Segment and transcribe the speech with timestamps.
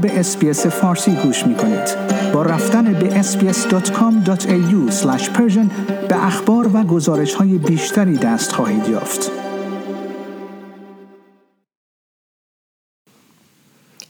[0.00, 1.96] به اسپیس فارسی گوش می کنید.
[2.32, 4.94] با رفتن به sbs.com.au
[6.08, 9.30] به اخبار و گزارش های بیشتری دست خواهید یافت.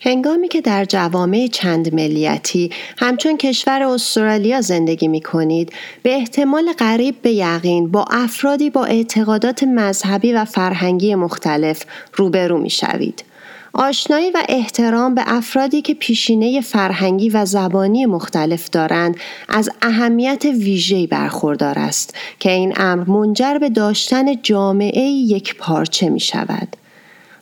[0.03, 7.23] هنگامی که در جوامع چند ملیتی همچون کشور استرالیا زندگی می کنید به احتمال قریب
[7.23, 11.85] به یقین با افرادی با اعتقادات مذهبی و فرهنگی مختلف
[12.15, 13.30] روبرو می شوید.
[13.73, 19.17] آشنایی و احترام به افرادی که پیشینه فرهنگی و زبانی مختلف دارند
[19.49, 26.21] از اهمیت ویژه‌ای برخوردار است که این امر منجر به داشتن جامعه یک پارچه می
[26.21, 26.77] شود.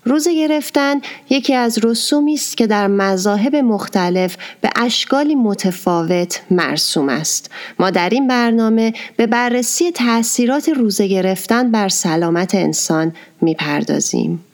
[0.04, 1.00] روزه گرفتن
[1.30, 7.50] یکی از رسومی است که در مذاهب مختلف به اشکالی متفاوت مرسوم است.
[7.78, 14.44] ما در این برنامه به بررسی تاثیرات روزه گرفتن بر سلامت انسان می‌پردازیم.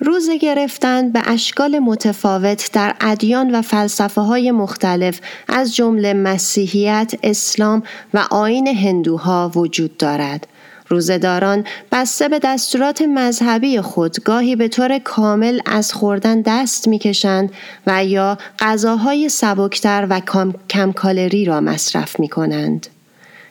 [0.00, 7.82] روزه گرفتن به اشکال متفاوت در ادیان و فلسفه های مختلف از جمله مسیحیت، اسلام
[8.14, 10.46] و آین هندوها وجود دارد.
[10.88, 17.50] روزهداران بسته به دستورات مذهبی خود گاهی به طور کامل از خوردن دست می‌کشند
[17.86, 20.20] و یا غذاهای سبکتر و
[20.68, 22.86] کم کالری را مصرف می کنند.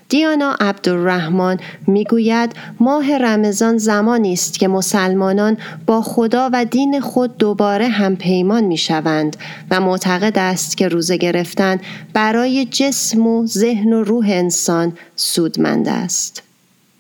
[0.10, 7.88] دیانا عبدالرحمن می‌گوید ماه رمضان زمانی است که مسلمانان با خدا و دین خود دوباره
[7.88, 9.38] هم پیمان می شوند
[9.72, 11.80] و معتقد است که روزه گرفتن
[12.14, 16.44] برای جسم و ذهن و روح انسان سودمند است.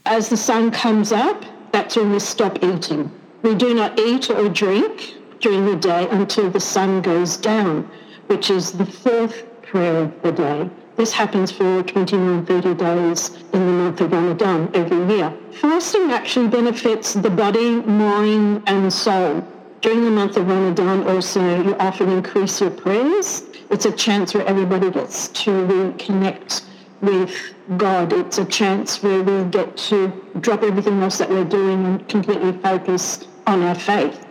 [0.07, 3.09] As the sun comes up, that's when we stop eating.
[3.43, 4.95] We do not eat or drink
[5.39, 7.89] during the day until the sun goes down,
[8.29, 10.69] which is the fourth prayer of the day.
[10.97, 15.33] This happens for 29, 30 days in the month of Ramadan every year.
[15.51, 19.45] Fasting actually benefits the body, mind, and soul.
[19.81, 23.43] During the month of Ramadan also, you often increase your prayers.
[23.69, 26.61] It's a chance where everybody gets to reconnect
[27.01, 28.13] with God.
[28.13, 32.53] It's a chance where we get to drop everything else that we're doing and completely
[32.53, 34.24] focus on our faith.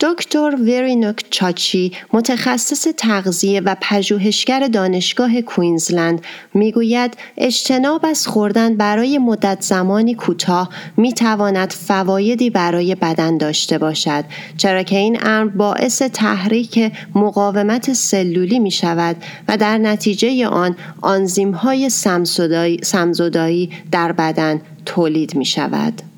[0.00, 6.20] دکتر ورینوک چاچی متخصص تغذیه و پژوهشگر دانشگاه کوینزلند
[6.54, 14.24] می‌گوید اجتناب از خوردن برای مدت زمانی کوتاه می‌تواند فوایدی برای بدن داشته باشد
[14.56, 19.16] چرا که این امر باعث تحریک مقاومت سلولی می شود
[19.48, 21.90] و در نتیجه آن آنزیم های
[22.82, 26.09] سمزدایی در بدن تولید می شود.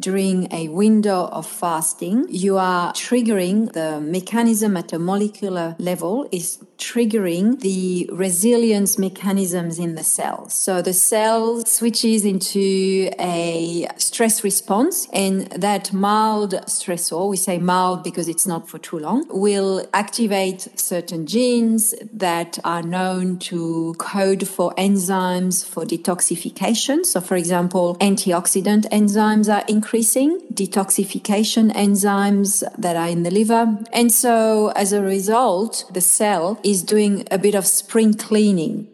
[0.00, 6.58] During a window of fasting, you are triggering the mechanism at a molecular level is
[6.78, 10.48] triggering the resilience mechanisms in the cell.
[10.48, 18.04] So the cell switches into a stress response, and that mild stressor, we say mild
[18.04, 24.46] because it's not for too long, will activate certain genes that are known to code
[24.46, 27.04] for enzymes for detoxification.
[27.04, 33.78] So, for example, antioxidant enzymes are increasing, detoxification enzymes that are in the liver.
[33.92, 38.86] And so, as a result, the cell is doing a bit of spring cleaning.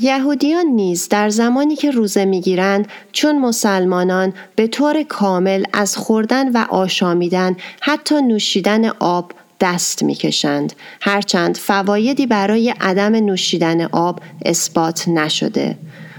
[0.00, 6.66] یهودیان نیز در زمانی که روزه می‌گیرند چون مسلمانان به طور کامل از خوردن و
[6.70, 15.76] آشامیدن حتی نوشیدن آب دست می‌کشند هرچند فوایدی برای عدم نوشیدن آب اثبات نشده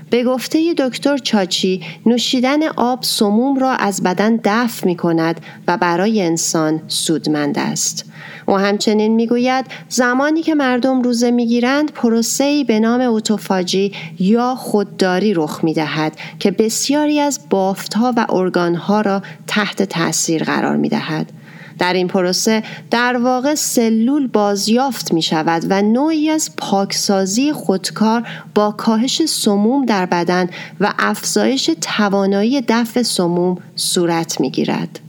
[0.09, 6.22] به گفته دکتر چاچی نوشیدن آب سموم را از بدن دفع می کند و برای
[6.22, 8.06] انسان سودمند است.
[8.45, 15.59] او همچنین می‌گوید زمانی که مردم روزه می‌گیرند پروسه‌ای به نام اوتوفاجی یا خودداری رخ
[15.63, 21.31] می‌دهد که بسیاری از بافتها و ارگانها را تحت تاثیر قرار می‌دهد
[21.79, 28.71] در این پروسه در واقع سلول بازیافت می شود و نوعی از پاکسازی خودکار با
[28.71, 35.06] کاهش سموم در بدن و افزایش توانایی دفع سموم صورت می گیرد.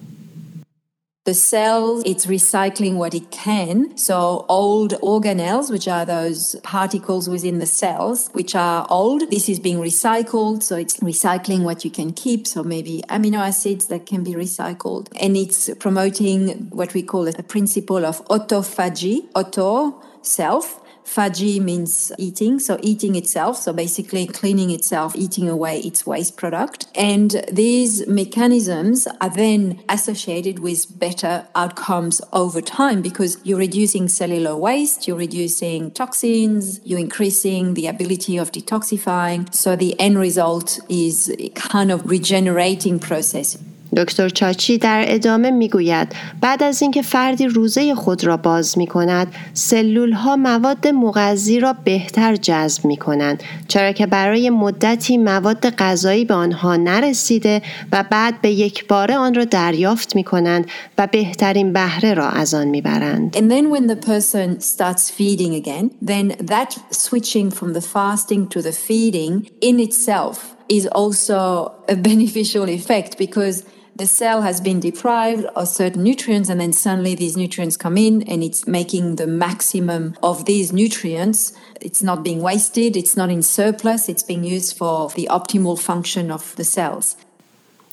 [1.29, 3.95] The cell, it's recycling what it can.
[3.99, 9.61] So old organelles, which are those particles within the cells, which are old, this is
[9.61, 10.63] being recycled.
[10.63, 12.47] So it's recycling what you can keep.
[12.47, 15.09] So maybe amino acids that can be recycled.
[15.21, 22.59] And it's promoting what we call a principle of autophagy, auto, self Faji means eating,
[22.59, 26.87] so eating itself, so basically cleaning itself, eating away its waste product.
[26.95, 34.55] And these mechanisms are then associated with better outcomes over time because you're reducing cellular
[34.55, 39.53] waste, you're reducing toxins, you're increasing the ability of detoxifying.
[39.55, 43.57] So the end result is a kind of regenerating process.
[43.97, 49.33] دکتر چاچی در ادامه می‌گوید بعد از اینکه فردی روزه خود را باز می کند
[49.55, 56.25] سلول ها مواد مغذی را بهتر جذب می کنند چرا که برای مدتی مواد غذایی
[56.25, 57.63] به آنها نرسیده
[57.93, 60.67] و بعد به یک باره آن را دریافت می کنند
[60.99, 63.37] و بهترین بهره را از آن می برند.
[63.37, 68.63] And then when the person starts feeding again then that switching from the fasting to
[68.63, 73.66] the feeding in itself is also a beneficial effect because
[73.96, 78.24] the cell has been deprived of certain nutrients and then suddenly these nutrients come in
[78.24, 83.44] and it's making the maximum of these nutrients it's not being wasted it's not in
[83.44, 87.16] surplus it's being used for the optimal function of the cells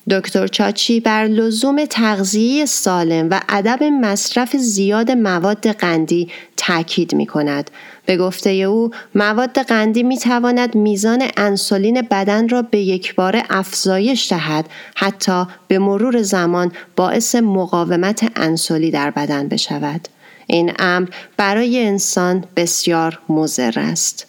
[0.09, 7.71] دکتر چاچی بر لزوم تغذیه سالم و ادب مصرف زیاد مواد قندی تاکید می کند.
[8.06, 14.32] به گفته او مواد قندی می تواند میزان انسولین بدن را به یک بار افزایش
[14.32, 14.66] دهد
[14.96, 20.08] حتی به مرور زمان باعث مقاومت انسولی در بدن بشود.
[20.46, 24.26] این امر برای انسان بسیار مضر است.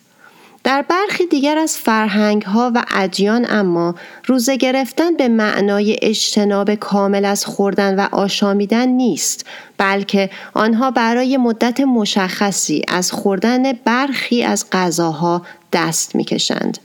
[0.67, 7.25] در برخی دیگر از فرهنگ ها و ادیان اما روزه گرفتن به معنای اجتناب کامل
[7.25, 9.45] از خوردن و آشامیدن نیست
[9.77, 15.41] بلکه آنها برای مدت مشخصی از خوردن برخی از غذاها
[15.73, 16.77] دست می‌کشند.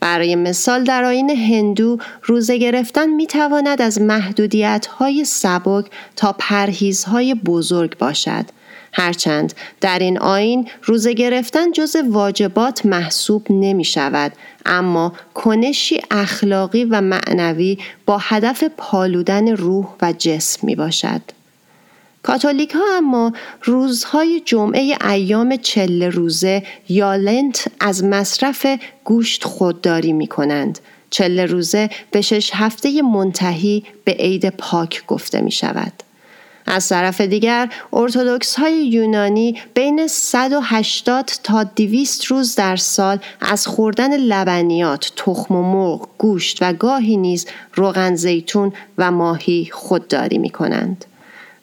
[0.00, 5.86] برای مثال در آین هندو روزه گرفتن می تواند از محدودیت های سبک
[6.16, 8.57] تا پرهیز های بزرگ باشد
[8.92, 14.32] هرچند در این آین روزه گرفتن جز واجبات محسوب نمی شود
[14.66, 21.20] اما کنشی اخلاقی و معنوی با هدف پالودن روح و جسم می باشد.
[22.22, 23.32] کاتولیک ها اما
[23.62, 28.66] روزهای جمعه ایام چل روزه یا لنت از مصرف
[29.04, 30.78] گوشت خودداری می کنند.
[31.10, 35.92] چل روزه به شش هفته منتهی به عید پاک گفته می شود.
[36.68, 44.16] از طرف دیگر ارتودکس های یونانی بین 180 تا 200 روز در سال از خوردن
[44.16, 51.04] لبنیات، تخم و مرغ، گوشت و گاهی نیز روغن زیتون و ماهی خودداری می کنند.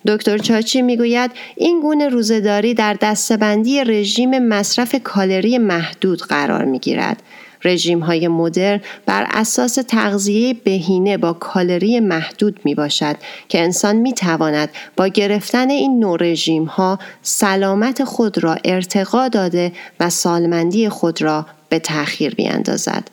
[0.08, 7.24] دکتر چاچی می‌گوید این گونه روزهداری در دستبندی رژیم مصرف کالری محدود قرار می گیرد
[7.66, 13.16] رژیم های مدرن بر اساس تغذیه بهینه با کالری محدود می باشد
[13.50, 19.72] که انسان می تواند با گرفتن این نوع رژیم ها سلامت خود را ارتقا داده
[20.00, 23.10] و سالمندی خود را به تأخیر بیاندازد.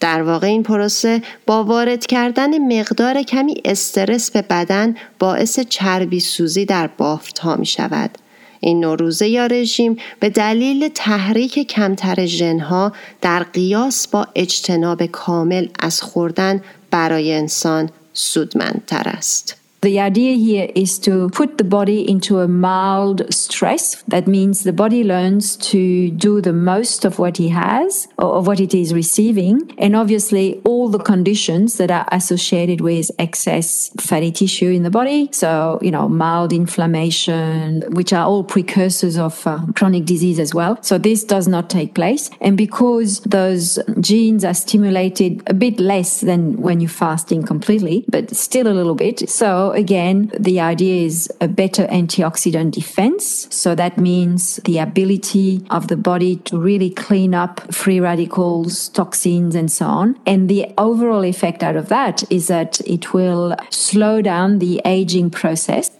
[0.00, 6.64] در واقع این پروسه با وارد کردن مقدار کمی استرس به بدن باعث چربی سوزی
[6.64, 8.18] در بافت ها می شود.
[8.64, 16.02] این نوروزه یا رژیم به دلیل تحریک کمتر ژنها در قیاس با اجتناب کامل از
[16.02, 19.63] خوردن برای انسان سودمندتر است.
[19.84, 24.02] The idea here is to put the body into a mild stress.
[24.08, 28.46] That means the body learns to do the most of what he has or of
[28.46, 29.70] what it is receiving.
[29.76, 35.28] And obviously, all the conditions that are associated with excess fatty tissue in the body.
[35.32, 40.82] So, you know, mild inflammation, which are all precursors of uh, chronic disease as well.
[40.82, 42.30] So, this does not take place.
[42.40, 48.34] And because those genes are stimulated a bit less than when you're fasting completely, but
[48.34, 49.28] still a little bit.
[49.28, 53.46] So, again, the idea is a better antioxidant defense.
[53.50, 59.54] So that means the ability of the body to really clean up free radicals, toxins,
[59.54, 60.18] and so on.
[60.26, 65.30] And the overall effect out of that is that it will slow down the aging
[65.30, 65.90] process.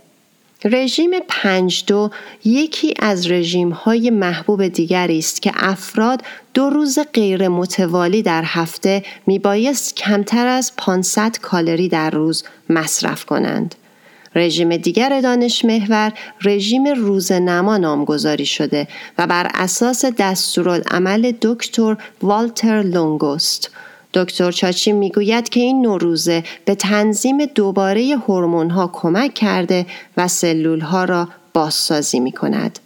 [0.65, 2.11] رژیم پنج دو
[2.45, 6.23] یکی از رژیم های محبوب دیگری است که افراد
[6.55, 13.25] دو روز غیر متوالی در هفته می بایست کمتر از 500 کالری در روز مصرف
[13.25, 13.75] کنند.
[14.35, 16.13] رژیم دیگر دانش محور
[16.45, 23.71] رژیم روزنما نامگذاری شده و بر اساس دستورالعمل دکتر والتر لونگوست
[24.15, 30.81] دکتر چاچی می‌گوید که این نوروزه به تنظیم دوباره هورمون ها کمک کرده و سلول
[30.81, 32.79] ها را بازسازی می کند.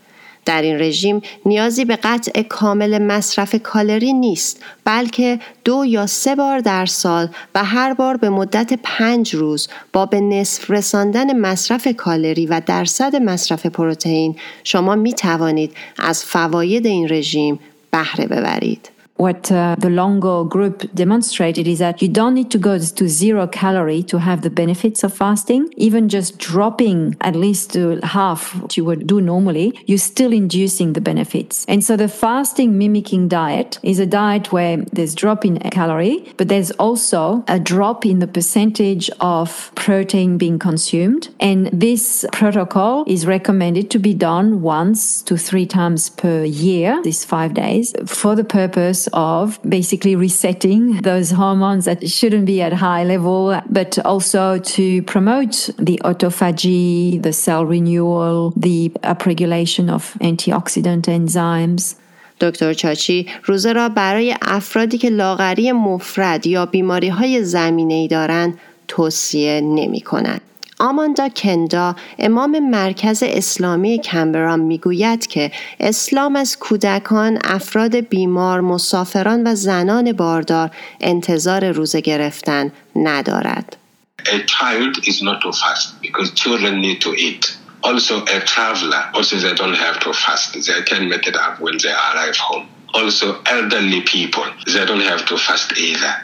[0.49, 6.59] در این رژیم نیازی به قطع کامل مصرف کالری نیست بلکه دو یا سه بار
[6.59, 12.47] در سال و هر بار به مدت پنج روز با به نصف رساندن مصرف کالری
[12.47, 18.98] و درصد مصرف پروتئین شما می توانید از فواید این رژیم بهره ببرید.
[19.19, 23.47] What uh, the Longo group demonstrated is that you don't need to go to zero
[23.49, 25.69] calorie to have the benefits of fasting.
[25.77, 30.93] Even just dropping at least to half what you would do normally, you're still inducing
[30.93, 31.65] the benefits.
[31.67, 36.49] And so the fasting mimicking diet is a diet where there's drop in calorie, but
[36.49, 41.29] there's also a drop in the percentage of protein being consumed.
[41.41, 47.25] And this protocol is recommended to be done once to three times per year, these
[47.25, 53.04] five days, for the purpose of basically resetting those hormones that shouldn't be at high
[53.14, 53.40] level,
[53.70, 54.44] but also
[54.76, 55.56] to promote
[55.90, 58.80] the autophagy, the cell renewal, the
[59.14, 61.96] upregulation of antioxidant enzymes.
[62.40, 68.58] دکتر چاچی روزه را برای افرادی که لاغری مفرد یا بیماری های زمینه ای دارند
[68.88, 70.42] توصیه نمی کند.
[70.81, 79.55] آماندا کندا امام مرکز اسلامی کمبرا می‌گوید که اسلام از کودکان، افراد بیمار، مسافران و
[79.55, 80.71] زنان باردار
[81.01, 83.77] انتظار روزه گرفتن ندارد.
[84.25, 87.45] A child is not to fast because children need to eat.
[87.83, 90.49] Also, a traveler, also they don't have to fast.
[90.67, 92.67] They can make it up when they arrive home.
[93.01, 96.15] Also, elderly people, they don't have to fast either.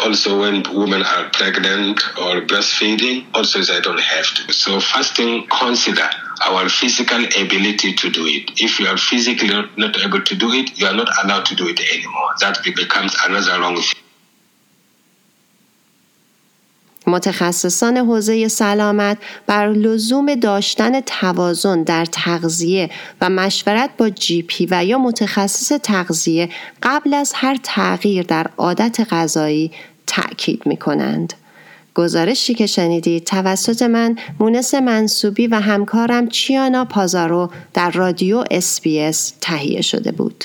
[0.00, 4.52] Also when women are pregnant or breastfeeding, also they don't have to.
[4.52, 6.08] So fasting consider
[6.46, 8.60] our physical ability to do it.
[8.60, 11.68] If you are physically not able to do it, you are not allowed to do
[11.68, 12.30] it anymore.
[12.40, 14.09] That becomes another wrong thing.
[17.06, 22.90] متخصصان حوزه سلامت بر لزوم داشتن توازن در تغذیه
[23.20, 26.48] و مشورت با GP و یا متخصص تغذیه
[26.82, 29.72] قبل از هر تغییر در عادت غذایی
[30.06, 31.34] تأکید می کنند.
[31.94, 38.80] گزارشی که شنیدید توسط من مونس منصوبی و همکارم چیانا پازارو در رادیو اس
[39.40, 40.44] تهیه شده بود.